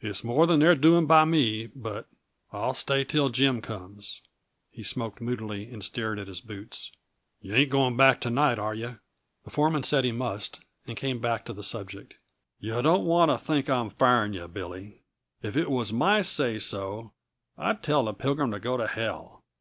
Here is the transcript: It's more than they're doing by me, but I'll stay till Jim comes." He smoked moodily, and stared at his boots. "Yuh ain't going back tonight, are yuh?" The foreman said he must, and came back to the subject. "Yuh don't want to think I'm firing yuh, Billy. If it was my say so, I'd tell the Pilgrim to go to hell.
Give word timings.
It's 0.00 0.24
more 0.24 0.44
than 0.44 0.58
they're 0.58 0.74
doing 0.74 1.06
by 1.06 1.24
me, 1.24 1.68
but 1.68 2.08
I'll 2.52 2.74
stay 2.74 3.04
till 3.04 3.28
Jim 3.28 3.60
comes." 3.62 4.22
He 4.72 4.82
smoked 4.82 5.20
moodily, 5.20 5.70
and 5.70 5.84
stared 5.84 6.18
at 6.18 6.26
his 6.26 6.40
boots. 6.40 6.90
"Yuh 7.42 7.54
ain't 7.54 7.70
going 7.70 7.96
back 7.96 8.20
tonight, 8.20 8.58
are 8.58 8.74
yuh?" 8.74 8.98
The 9.44 9.50
foreman 9.50 9.84
said 9.84 10.02
he 10.02 10.10
must, 10.10 10.58
and 10.88 10.96
came 10.96 11.20
back 11.20 11.44
to 11.44 11.52
the 11.52 11.62
subject. 11.62 12.14
"Yuh 12.58 12.82
don't 12.82 13.04
want 13.04 13.30
to 13.30 13.38
think 13.38 13.70
I'm 13.70 13.88
firing 13.88 14.32
yuh, 14.32 14.48
Billy. 14.48 15.02
If 15.42 15.56
it 15.56 15.70
was 15.70 15.92
my 15.92 16.22
say 16.22 16.58
so, 16.58 17.12
I'd 17.56 17.80
tell 17.80 18.02
the 18.04 18.14
Pilgrim 18.14 18.50
to 18.50 18.58
go 18.58 18.76
to 18.76 18.88
hell. 18.88 19.44